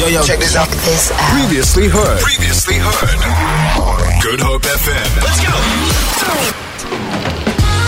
[0.00, 0.66] Yo, yo, check this out.
[0.66, 1.18] This out.
[1.38, 2.20] Previously heard.
[2.20, 3.20] Previously heard.
[4.22, 5.16] Good Hope FM.
[5.20, 5.52] Let's go.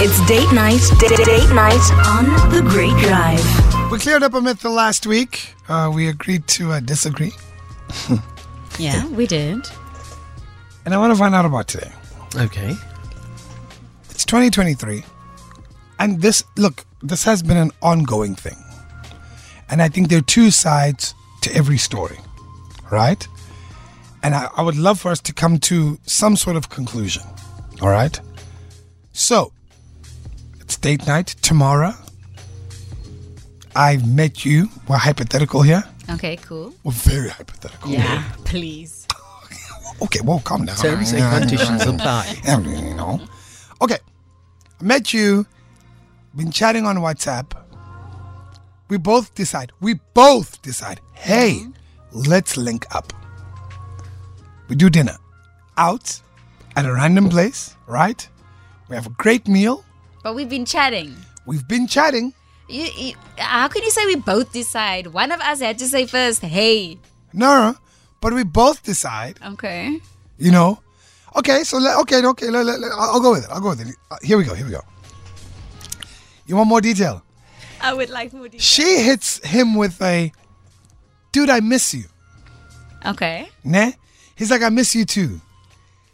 [0.05, 0.83] It's date night.
[1.01, 3.91] Date, date night on the Great Drive.
[3.91, 5.55] We cleared up a myth the last week.
[5.71, 7.33] Uh, we agreed to uh, disagree.
[8.79, 9.67] Yeah, we did.
[10.85, 11.93] And I want to find out about today.
[12.37, 12.75] Okay.
[14.11, 15.03] It's 2023.
[15.99, 18.59] And this, look, this has been an ongoing thing.
[19.71, 22.19] And I think there are two sides to every story,
[22.91, 23.27] right?
[24.23, 27.23] And I, I would love for us to come to some sort of conclusion,
[27.81, 28.19] all right?
[29.13, 29.53] So,
[30.61, 31.93] it's date night tomorrow.
[33.75, 34.69] I've met you.
[34.89, 35.83] We're hypothetical here.
[36.11, 36.73] Okay, cool.
[36.85, 37.91] We're very hypothetical.
[37.91, 39.07] Yeah, please.
[40.01, 40.75] Okay, well, calm down.
[40.77, 42.35] Terms and Yeah, conditions apply.
[42.49, 43.21] You know.
[43.81, 43.99] Okay.
[44.81, 45.47] I met you.
[46.35, 47.53] Been chatting on WhatsApp.
[48.89, 49.73] We both decide.
[49.81, 51.01] We both decide.
[51.15, 51.67] Hey,
[52.13, 53.13] let's link up.
[54.69, 55.17] We do dinner
[55.77, 56.21] out
[56.77, 58.27] at a random place, right?
[58.89, 59.85] We have a great meal.
[60.23, 61.17] But we've been chatting.
[61.47, 62.33] We've been chatting.
[62.69, 65.09] You, you, how can you say we both decide?
[65.09, 66.99] One of us had to say first, hey.
[67.33, 67.75] No,
[68.21, 69.39] but we both decide.
[69.45, 69.99] Okay.
[70.39, 70.81] You know.
[71.37, 72.51] Okay, so let, okay, okay.
[72.51, 73.51] Let, let, let- I'll go with it.
[73.51, 73.95] I'll go with it.
[74.11, 74.55] Uh, here we go.
[74.55, 74.83] Here we go.
[76.47, 77.23] You want more detail?
[77.83, 78.63] I would like more details.
[78.63, 80.33] She hits him with a,
[81.33, 82.05] dude, I miss you.
[83.05, 83.49] Okay.
[83.65, 83.93] Nah?
[84.37, 85.41] He's like, I miss you too.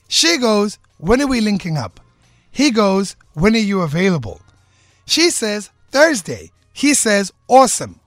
[0.09, 2.01] She goes, when are we linking up?
[2.51, 4.41] He goes, when are you available?
[5.07, 6.51] She says, Thursday.
[6.73, 8.01] He says, awesome.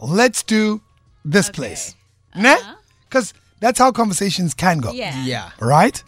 [0.00, 0.80] Let's do
[1.24, 1.94] this place.
[2.34, 2.52] Nah?
[2.54, 2.74] Uh-huh.
[3.08, 4.92] Because that's how conversations can go.
[4.92, 5.24] Yeah.
[5.24, 5.50] Yeah.
[5.60, 6.02] Right?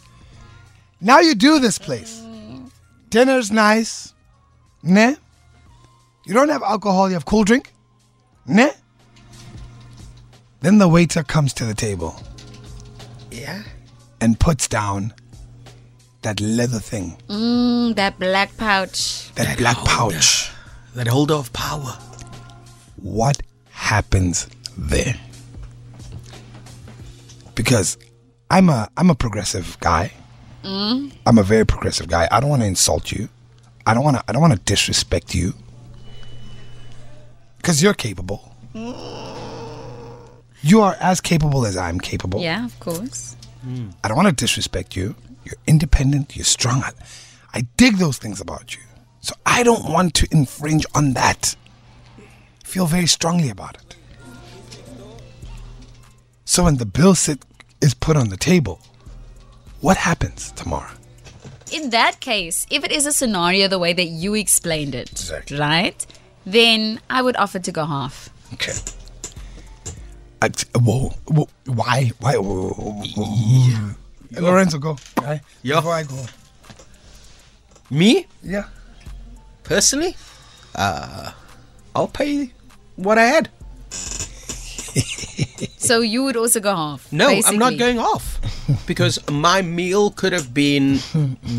[1.01, 2.21] Now you do this place.
[2.21, 2.71] Mm.
[3.09, 4.13] Dinner's nice.
[4.83, 5.15] Nah?
[6.31, 7.73] You don't have alcohol, you have cool drink?
[8.45, 8.69] Nah?
[10.61, 12.15] Then the waiter comes to the table
[13.29, 13.63] Yeah.
[14.21, 15.13] and puts down
[16.21, 19.29] that leather thing, Mm, that black pouch.
[19.35, 20.49] that black pouch.
[20.95, 21.97] That holder of power.
[22.95, 23.41] What
[23.71, 24.47] happens
[24.77, 25.15] there?
[27.55, 27.97] Because
[28.49, 30.13] I'm a I'm a progressive guy.
[30.63, 32.29] I'm a very progressive guy.
[32.31, 33.27] I don't want to insult you.
[33.85, 35.55] I don't want to I don't want to disrespect you.
[37.63, 38.55] Cuz you're capable.
[40.63, 42.39] You are as capable as I'm capable.
[42.41, 43.35] Yeah, of course.
[44.03, 45.15] I don't want to disrespect you.
[45.45, 46.35] You're independent.
[46.35, 46.83] You're strong.
[46.83, 46.91] I,
[47.53, 48.81] I dig those things about you.
[49.21, 51.55] So I don't want to infringe on that.
[52.63, 53.95] Feel very strongly about it.
[56.45, 57.43] So when the bill sit
[57.81, 58.79] is put on the table,
[59.79, 60.91] what happens tomorrow?
[61.71, 65.57] In that case, if it is a scenario the way that you explained it, Exactly.
[65.57, 66.05] right?
[66.45, 68.29] Then I would offer to go half.
[68.53, 68.73] Okay.
[70.41, 72.11] I, whoa, whoa, why?
[72.19, 72.35] Why?
[72.37, 74.41] Whoa, whoa, whoa.
[74.41, 74.97] Lorenzo, go.
[75.21, 75.41] Right?
[75.61, 75.75] Yeah.
[75.75, 76.25] Before I go.
[77.91, 78.65] Me, Yeah.
[79.63, 80.15] personally,
[80.75, 81.31] uh,
[81.93, 82.51] I'll pay
[82.95, 83.49] what I had.
[85.77, 87.11] So you would also go half.
[87.11, 88.39] No, I'm not going off
[88.85, 90.99] because my meal could have been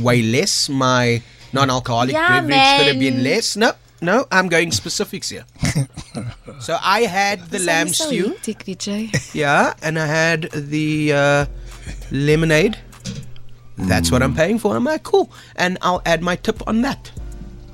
[0.00, 0.68] way less.
[0.68, 1.22] My
[1.52, 3.56] non-alcoholic Yeah, beverage could have been less.
[3.56, 5.44] No, no, I'm going specifics here.
[6.60, 9.34] so I had the lamb So stew, hectic, DJ.
[9.34, 11.46] yeah, and I had the uh,
[12.10, 12.76] lemonade.
[13.78, 14.76] That's what I'm paying for.
[14.76, 17.10] I'm like, cool, and I'll add my tip on that.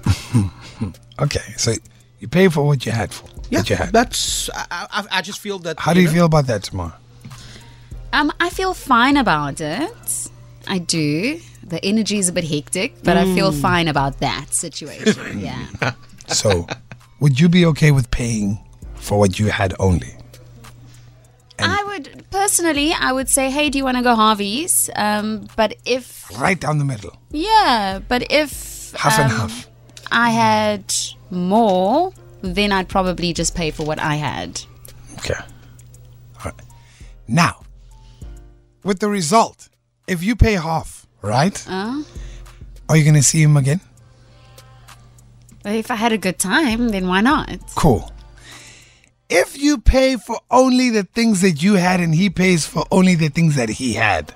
[1.20, 1.40] Okay.
[1.56, 1.72] So
[2.20, 3.26] you pay for what you had for.
[3.50, 3.92] Yeah, What you had.
[3.92, 4.48] that's.
[4.54, 5.80] I, I, I just feel that.
[5.80, 6.92] How do you know, feel about that tomorrow?
[8.12, 10.28] Um, I feel fine about it.
[10.68, 11.40] I do.
[11.66, 13.60] The energy is a bit hectic, but I feel Mm.
[13.60, 15.40] fine about that situation.
[15.48, 15.66] Yeah.
[16.28, 16.66] So,
[17.20, 18.58] would you be okay with paying
[18.94, 20.14] for what you had only?
[21.58, 24.90] I would personally, I would say, hey, do you want to go Harvey's?
[24.94, 29.68] Um, but if Right down the middle, yeah, but if half and um, half.
[30.12, 30.94] I had
[31.30, 32.12] more,
[32.42, 34.60] then I'd probably just pay for what I had.
[35.18, 35.34] Okay.
[35.34, 36.54] All right.
[37.26, 37.62] Now,
[38.84, 39.68] with the result,
[40.06, 41.64] if you pay half, right?
[41.68, 42.02] Uh,
[42.88, 43.80] Are you gonna see him again?
[45.70, 47.60] If I had a good time, then why not?
[47.74, 48.10] Cool.
[49.28, 53.14] If you pay for only the things that you had and he pays for only
[53.14, 54.34] the things that he had,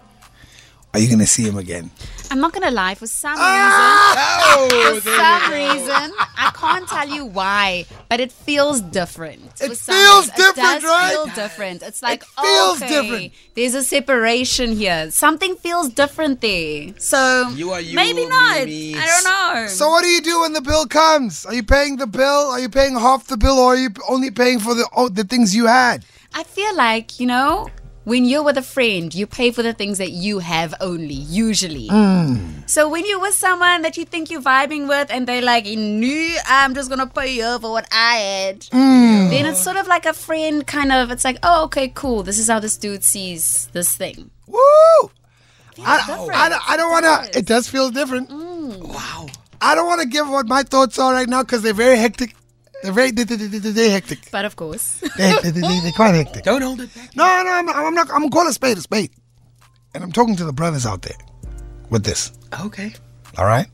[0.94, 1.90] are you gonna see him again?
[2.30, 2.94] I'm not gonna lie.
[2.94, 4.66] For some Ah!
[4.70, 9.42] reason, for some reason, I can't tell you why, but it feels different.
[9.60, 10.34] It for feels reason.
[10.36, 11.12] different, it does right?
[11.12, 11.82] Feel different.
[11.82, 13.32] It's like it feels okay, different.
[13.54, 15.10] There's a separation here.
[15.10, 16.94] Something feels different there.
[16.98, 18.64] So You are you, maybe me, not.
[18.66, 18.94] me.
[18.96, 19.68] I don't know.
[19.68, 21.44] So what do you do when the bill comes?
[21.46, 22.50] Are you paying the bill?
[22.52, 25.24] Are you paying half the bill, or are you only paying for the oh, the
[25.24, 26.04] things you had?
[26.34, 27.68] I feel like, you know,
[28.04, 31.88] when you're with a friend, you pay for the things that you have only, usually.
[31.88, 32.68] Mm.
[32.68, 36.36] So when you're with someone that you think you're vibing with and they're like, no,
[36.46, 39.30] I'm just going to pay you for what I had, mm.
[39.30, 42.22] then it's sort of like a friend kind of, it's like, oh, okay, cool.
[42.22, 44.30] This is how this dude sees this thing.
[44.46, 45.10] Woo!
[45.74, 46.34] Feels I, different.
[46.34, 47.38] I, don't- I don't want to.
[47.38, 48.30] It does feel different.
[48.30, 48.82] Mm.
[48.88, 49.28] Wow.
[49.60, 52.34] I don't want to give what my thoughts are right now because they're very hectic.
[52.82, 54.30] They're very they, they, they, they- they're hectic.
[54.30, 55.00] But of course.
[55.16, 56.42] They, they, they, they're quite hectic.
[56.44, 57.14] Don't hold it back.
[57.16, 58.10] No, no, I'm, I'm not.
[58.10, 59.10] I'm gonna call a spade a spade.
[59.94, 61.16] And I'm talking to the brothers out there
[61.90, 62.32] with this.
[62.60, 62.94] Okay.
[63.38, 63.66] All right.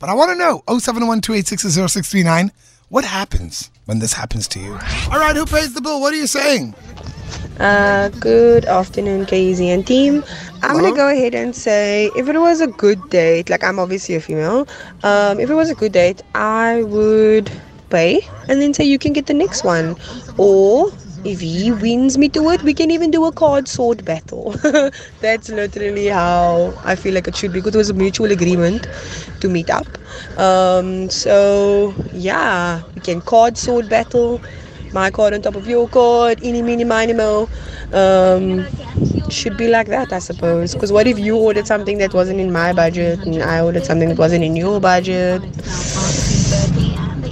[0.00, 2.50] But I want to know 0712860639.
[2.88, 4.72] What happens when this happens to you?
[5.10, 6.00] All right, who pays the bill?
[6.00, 6.74] What are you saying?
[7.60, 10.24] Uh, good afternoon, KZ and team.
[10.62, 14.14] I'm gonna go ahead and say if it was a good date, like I'm obviously
[14.14, 14.66] a female,
[15.02, 17.50] um, if it was a good date, I would
[17.90, 19.96] pay and then say you can get the next one.
[20.36, 20.90] Or
[21.24, 24.54] if he wins me to it, we can even do a card sword battle.
[25.20, 28.86] That's literally how I feel like it should be because it was a mutual agreement
[29.40, 29.86] to meet up.
[30.38, 34.40] Um, so yeah, we can card sword battle
[34.92, 37.48] my card on top of your card, any, mini, miny, mo.
[37.92, 38.66] Um,
[39.30, 40.74] should be like that, I suppose.
[40.74, 44.08] Because what if you ordered something that wasn't in my budget and I ordered something
[44.08, 45.42] that wasn't in your budget?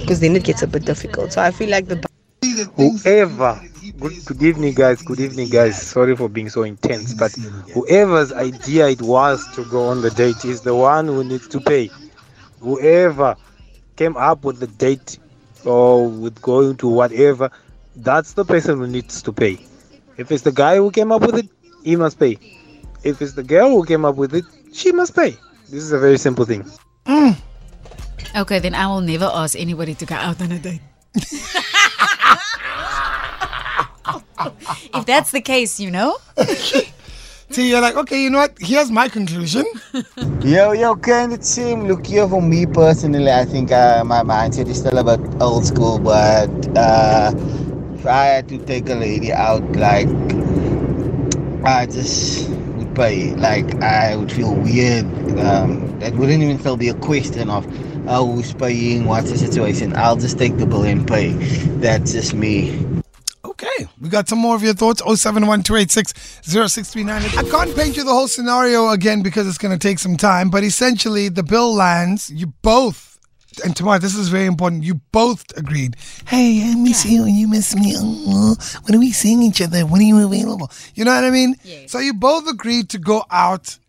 [0.07, 1.33] Because then it gets a bit difficult.
[1.33, 2.01] So I feel like the
[2.77, 3.59] whoever
[3.99, 5.75] good, good evening guys good evening guys.
[5.81, 7.33] Sorry for being so intense but
[7.73, 11.59] whoever's idea it was to go on the date is the one who needs to
[11.59, 11.89] pay.
[12.61, 13.35] Whoever
[13.97, 15.19] came up with the date
[15.65, 17.51] or with going to whatever
[17.97, 19.59] that's the person who needs to pay.
[20.15, 21.49] If it's the guy who came up with it
[21.83, 22.37] he must pay.
[23.03, 25.31] If it's the girl who came up with it she must pay.
[25.65, 26.63] This is a very simple thing
[27.07, 27.37] mm.
[28.37, 30.81] Okay, then I will never ask anybody to go out on a date.
[34.93, 36.17] if that's the case, you know?
[37.49, 38.53] See, you're like, okay, you know what?
[38.59, 39.65] Here's my conclusion.
[40.41, 41.87] Yo, yo, kind of team.
[41.87, 45.65] Look here, for me personally, I think uh, my mindset is still a bit old
[45.65, 47.33] school, but uh,
[47.95, 50.09] if I had to take a lady out, like,
[51.65, 53.33] I just would pay.
[53.33, 55.05] Like, I would feel weird.
[55.39, 57.65] Um, that wouldn't even still be a question of
[58.07, 59.93] oh, who's paying, what's the situation.
[59.95, 61.33] I'll just take the bill and pay.
[61.79, 62.85] That's just me.
[63.45, 65.01] Okay, we got some more of your thoughts.
[65.01, 67.37] 0712860639.
[67.37, 70.49] I can't paint you the whole scenario again because it's going to take some time,
[70.49, 72.29] but essentially, the bill lands.
[72.29, 73.17] You both,
[73.63, 74.83] and tomorrow, this is very important.
[74.83, 75.95] You both agreed.
[76.27, 77.95] Hey, I miss you and you miss me.
[77.97, 79.85] Oh, when are we seeing each other?
[79.85, 80.69] When are you available?
[80.93, 81.55] You know what I mean?
[81.63, 81.91] Yes.
[81.91, 83.79] So you both agreed to go out.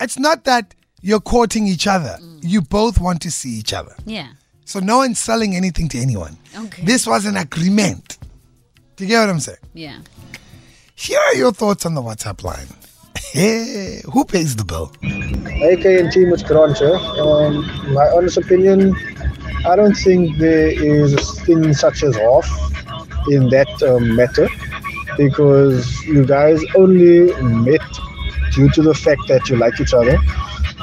[0.00, 2.18] It's not that you're courting each other.
[2.42, 3.94] You both want to see each other.
[4.04, 4.28] Yeah.
[4.64, 6.36] So no one's selling anything to anyone.
[6.56, 6.84] Okay.
[6.84, 8.18] This was an agreement.
[8.96, 9.58] Do you get what I'm saying?
[9.74, 9.98] Yeah.
[10.94, 12.66] Here are your thoughts on the WhatsApp line.
[13.16, 14.92] Hey, who pays the bill?
[15.02, 16.94] AK and team with Cruncher.
[16.96, 17.64] Um,
[17.94, 18.94] my honest opinion,
[19.66, 22.46] I don't think there is a thing such as off
[23.28, 24.48] in that um, matter
[25.16, 27.80] because you guys only met
[28.52, 30.18] due to the fact that you like each other.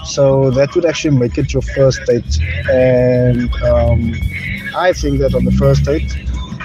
[0.07, 2.39] So that would actually make it your first date.
[2.71, 4.13] And um,
[4.75, 6.09] I think that on the first date,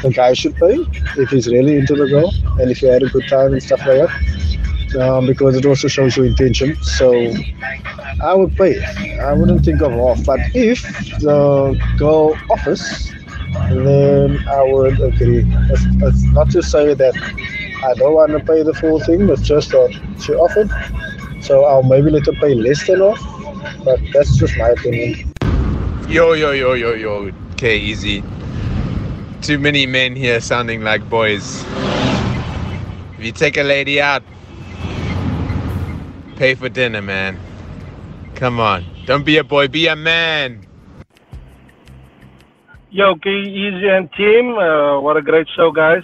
[0.03, 0.77] the guy should pay
[1.17, 3.81] if he's really into the girl and if you had a good time and stuff
[3.87, 4.11] like that
[5.01, 6.77] um, because it also shows your intention.
[6.83, 7.13] So
[8.23, 8.83] I would pay.
[9.21, 10.25] I wouldn't think of off.
[10.25, 10.83] But if
[11.21, 13.11] the girl offers,
[13.71, 15.45] then I would agree.
[15.71, 17.15] It's, it's not to say that
[17.85, 19.27] I don't want to pay the full thing.
[19.27, 19.91] but just that
[20.21, 20.71] she offered,
[21.43, 23.21] so I'll maybe let her pay less than off.
[23.85, 25.35] But that's just my opinion.
[26.09, 27.31] Yo, yo, yo, yo, yo.
[27.53, 28.23] Okay, easy.
[29.41, 31.65] Too many men here sounding like boys.
[33.19, 34.23] If you take a lady out,
[36.37, 37.39] pay for dinner, man.
[38.35, 38.85] Come on.
[39.07, 40.67] Don't be a boy, be a man.
[42.91, 46.03] Yo, K Easy and team, uh, what a great show, guys.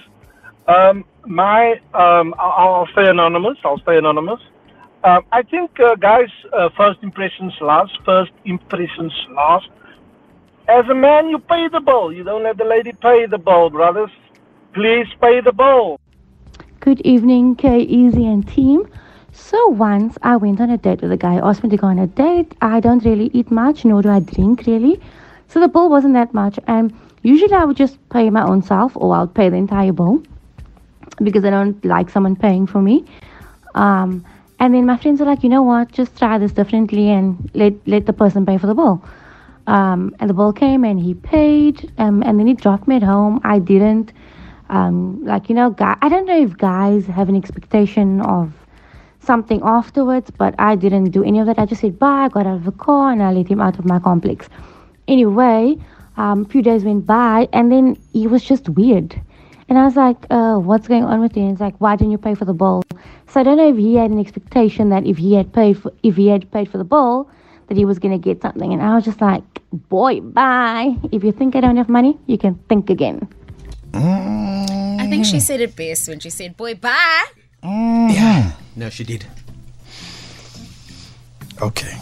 [0.66, 3.58] Um, my, um, I'll, I'll stay anonymous.
[3.62, 4.40] I'll stay anonymous.
[5.04, 7.92] Um, I think, uh, guys, uh, first impressions last.
[8.04, 9.68] First impressions last.
[10.68, 12.12] As a man, you pay the bill.
[12.12, 14.10] You don't let the lady pay the bill, brothers.
[14.74, 15.98] Please pay the bill.
[16.80, 18.88] Good evening, K Easy and team.
[19.32, 21.98] So once I went on a date with a guy, asked me to go on
[21.98, 22.54] a date.
[22.60, 25.00] I don't really eat much, nor do I drink really.
[25.46, 28.96] So the bill wasn't that much, and usually I would just pay my own self,
[28.96, 30.22] or I'll pay the entire bill
[31.22, 33.04] because I don't like someone paying for me.
[33.74, 34.24] Um,
[34.60, 37.74] and then my friends were like, you know what, just try this differently and let
[37.86, 39.02] let the person pay for the bill.
[39.66, 43.02] Um, and the bill came and he paid, um, and then he dropped me at
[43.02, 43.40] home.
[43.44, 44.12] I didn't
[44.70, 45.96] Um, like you know, guy.
[46.02, 48.52] I don't know if guys have an expectation of
[49.20, 51.58] something afterwards, but I didn't do any of that.
[51.58, 53.84] I just said bye, got out of the car, and I let him out of
[53.86, 54.48] my complex.
[55.06, 55.78] Anyway,
[56.16, 59.20] um, a few days went by, and then he was just weird.
[59.68, 61.42] And I was like, uh, what's going on with you?
[61.42, 62.82] And he's like, why didn't you pay for the bill?
[63.30, 65.92] So I don't know if he had an expectation that if he had paid for,
[66.02, 67.28] if he had paid for the bill,
[67.68, 68.72] that he was going to get something.
[68.72, 70.96] And I was just like, boy, bye.
[71.12, 73.28] If you think I don't have money, you can think again.
[73.94, 77.24] I think she said it best when she said, "Boy, bye."
[77.62, 78.52] Yeah.
[78.76, 79.24] No, she did.
[81.60, 81.96] Okay.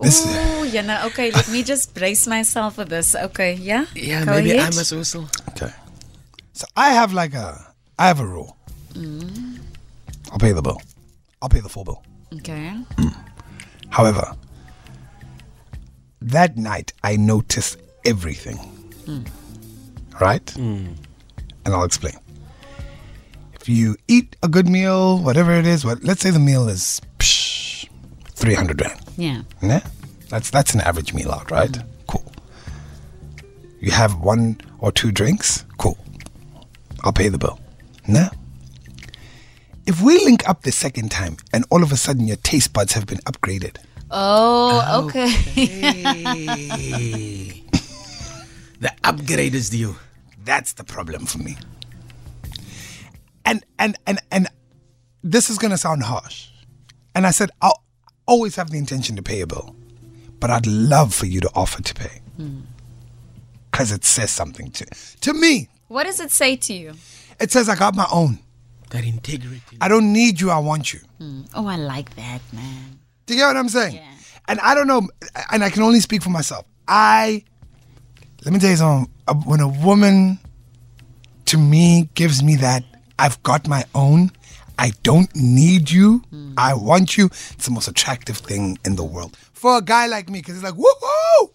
[0.00, 1.30] Oh, yeah, no, okay.
[1.30, 3.16] Let me just brace myself for this.
[3.16, 3.86] Okay, yeah.
[3.94, 4.74] Yeah, Go maybe I ahead.
[4.76, 5.28] must whistle.
[5.50, 5.72] Okay.
[6.52, 8.56] So I have like a I have a rule.
[8.94, 9.58] Mm,
[10.32, 10.80] I'll pay the bill.
[11.42, 12.02] I'll pay the full bill.
[12.36, 12.76] okay.
[13.90, 14.32] However,
[16.22, 18.56] that night I noticed everything.
[19.06, 19.28] Mm.
[20.20, 20.56] Right?
[20.56, 20.96] And
[21.66, 22.14] I'll explain.
[23.60, 27.00] If you eat a good meal, whatever it is, what let's say the meal is
[27.18, 27.88] psh,
[28.34, 29.00] 300 rand.
[29.16, 29.42] Yeah.
[29.62, 29.80] Yeah?
[30.28, 31.76] That's that's an average meal out, right?
[32.08, 32.24] Cool.
[33.80, 35.96] You have one or two drinks, cool.
[37.04, 37.58] I'll pay the bill.
[38.06, 38.28] No.
[39.86, 42.92] If we link up the second time and all of a sudden your taste buds
[42.94, 43.76] have been upgraded,
[44.10, 45.26] Oh, okay.
[48.80, 49.96] the upgrade is due.
[50.44, 51.56] That's the problem for me.
[53.44, 54.48] And and and and
[55.22, 56.48] this is gonna sound harsh.
[57.14, 57.82] And I said I'll
[58.26, 59.74] always have the intention to pay a bill.
[60.40, 62.20] But I'd love for you to offer to pay.
[62.36, 62.60] Hmm.
[63.70, 64.86] Because it says something to
[65.22, 65.68] to me.
[65.88, 66.92] what does it say to you?
[67.40, 68.38] It says I got my own.
[68.90, 69.78] That integrity.
[69.80, 71.00] I don't need you, I want you.
[71.18, 71.42] Hmm.
[71.54, 72.98] Oh, I like that, man.
[73.26, 74.00] Do you get what I'm saying?
[74.46, 75.08] And I don't know,
[75.50, 76.66] and I can only speak for myself.
[76.86, 77.42] I,
[78.44, 79.10] let me tell you something.
[79.46, 80.38] When a woman,
[81.46, 82.84] to me, gives me that,
[83.18, 84.30] I've got my own,
[84.78, 86.52] I don't need you, hmm.
[86.58, 89.36] I want you, it's the most attractive thing in the world.
[89.54, 91.50] For a guy like me, because he's like, woohoo!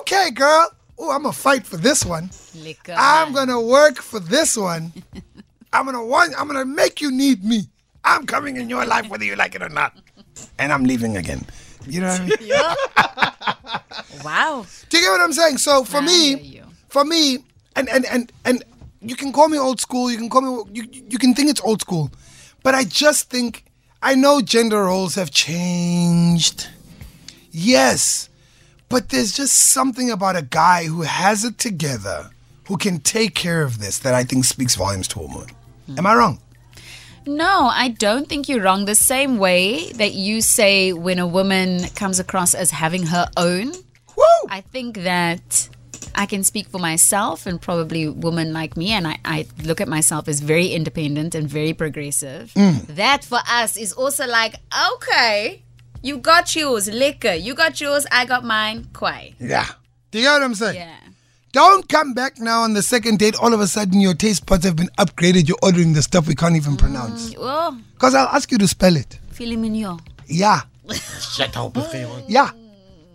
[0.00, 0.70] Okay, girl.
[0.98, 2.30] Oh, I'm to fight for this one.
[2.56, 2.94] Liquor.
[2.96, 4.92] I'm to work for this one.
[5.72, 7.68] I'm to want, I'm to make you need me.
[8.04, 9.92] I'm coming in your life whether you like it or not.
[10.58, 11.44] And I'm leaving again.
[11.86, 13.58] You know what I mean?
[14.24, 14.66] Wow.
[14.88, 15.58] Do you get what I'm saying?
[15.58, 17.44] So for me, for me,
[17.76, 18.64] and and and and
[19.00, 20.10] you can call me old school.
[20.10, 20.70] You can call me.
[20.72, 22.10] You you can think it's old school,
[22.62, 23.64] but I just think
[24.02, 26.68] I know gender roles have changed.
[27.50, 28.28] Yes,
[28.88, 32.30] but there's just something about a guy who has it together,
[32.66, 35.48] who can take care of this, that I think speaks volumes to a woman.
[35.96, 36.40] Am I wrong?
[37.26, 38.86] No, I don't think you're wrong.
[38.86, 43.72] The same way that you say when a woman comes across as having her own,
[44.50, 45.68] I think that
[46.14, 49.88] I can speak for myself and probably women like me, and I, I look at
[49.88, 52.52] myself as very independent and very progressive.
[52.54, 52.86] Mm.
[52.96, 54.54] That for us is also like,
[54.94, 55.62] okay,
[56.02, 57.34] you got yours, liquor.
[57.34, 59.34] You got yours, I got mine, quay.
[59.40, 59.66] Yeah.
[60.10, 60.76] Do you get what I'm saying?
[60.76, 60.94] Yeah.
[61.52, 63.34] Don't come back now on the second date.
[63.40, 65.48] All of a sudden, your taste buds have been upgraded.
[65.48, 67.34] You're ordering the stuff we can't even mm, pronounce.
[67.38, 69.18] Oh, Because I'll ask you to spell it.
[69.30, 69.98] filet mignon.
[70.26, 70.60] Yeah.
[70.92, 72.24] Shut up, Befeon.
[72.28, 72.50] Yeah.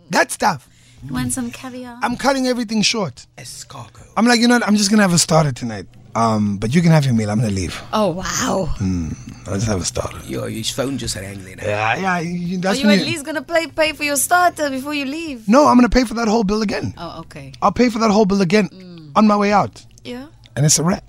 [0.10, 0.68] That stuff.
[1.06, 2.00] You want some caviar?
[2.02, 3.26] I'm cutting everything short.
[3.38, 4.08] Escargot.
[4.18, 4.68] I'm like, you know what?
[4.68, 5.86] I'm just going to have a starter tonight.
[6.16, 7.30] Um, But you can have your meal.
[7.32, 7.82] I'm going to leave.
[7.92, 8.70] Oh, wow.
[8.78, 10.20] Mm, I'll just have a starter.
[10.26, 11.58] Your, his phone just rang then.
[11.62, 12.20] Yeah, yeah.
[12.20, 15.06] you- Are That's you at you- least gonna pay pay for your starter before you
[15.06, 15.48] leave?
[15.48, 16.94] No, I'm going to pay for that whole bill again.
[16.98, 17.52] Oh, okay.
[17.62, 18.70] I'll pay for that whole bill again
[19.16, 19.84] on my way out.
[20.04, 20.28] Yeah.
[20.56, 21.04] And it's a wrap.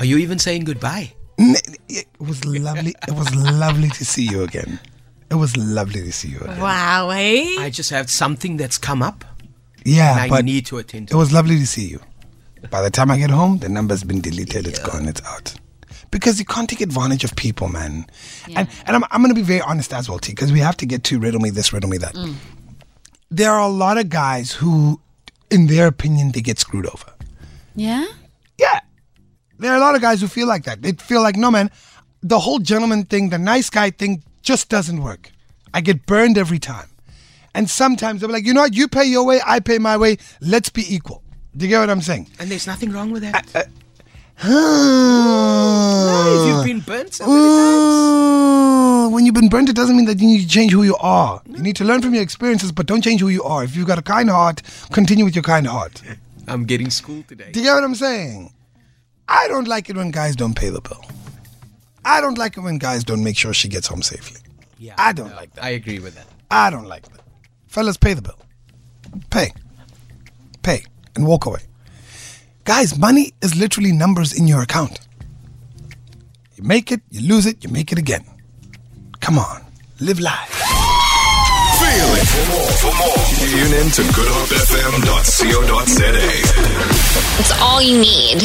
[0.00, 1.12] Are you even saying goodbye?
[1.38, 2.94] It was lovely.
[3.06, 4.80] It was lovely to see you again.
[5.30, 6.58] It was lovely to see you again.
[6.60, 7.56] Wow, hey?
[7.58, 9.24] I just have something that's come up.
[9.84, 12.00] Yeah, and I but need to attend It to was lovely to see you.
[12.70, 14.66] By the time I get home, the number's been deleted.
[14.66, 15.06] It's gone.
[15.06, 15.54] It's out.
[16.10, 18.06] Because you can't take advantage of people, man.
[18.54, 20.76] And and I'm, I'm going to be very honest as well, T, because we have
[20.78, 22.14] to get to riddle me this, riddle me that.
[22.14, 22.34] Mm.
[23.30, 25.00] There are a lot of guys who,
[25.50, 27.12] in their opinion, they get screwed over.
[27.74, 28.06] Yeah?
[28.58, 28.80] Yeah.
[29.58, 30.82] There are a lot of guys who feel like that.
[30.82, 31.70] They feel like, no, man,
[32.22, 35.30] the whole gentleman thing, the nice guy thing just doesn't work.
[35.74, 36.88] I get burned every time.
[37.54, 39.96] And sometimes they'll be like, you know what, you pay your way, I pay my
[39.96, 41.22] way, let's be equal.
[41.56, 42.28] Do you get what I'm saying?
[42.38, 43.46] And there's nothing wrong with that.
[44.40, 44.46] if
[46.48, 47.26] you've been burnt so
[49.10, 51.42] when you've been burnt, it doesn't mean that you need to change who you are.
[51.46, 53.64] You need to learn from your experiences, but don't change who you are.
[53.64, 54.62] If you've got a kind heart,
[54.92, 56.02] continue with your kind heart.
[56.46, 57.50] I'm getting school today.
[57.52, 58.52] Do you get what I'm saying?
[59.26, 61.02] I don't like it when guys don't pay the bill.
[62.04, 64.40] I don't like it when guys don't make sure she gets home safely.
[64.78, 65.64] Yeah, I don't like that.
[65.64, 66.26] I agree with that.
[66.50, 67.20] I don't like that.
[67.66, 68.38] Fellas, pay the bill.
[69.30, 69.52] Pay.
[70.62, 70.84] Pay.
[71.14, 71.60] And walk away.
[72.64, 75.00] Guys, money is literally numbers in your account.
[76.56, 78.24] You make it, you lose it, you make it again.
[79.20, 79.64] Come on,
[80.00, 80.54] live life.
[81.78, 82.26] Feel it.
[82.26, 86.10] For more, for more, tune in to goodhopefm.co.za.
[87.40, 88.42] It's all you need.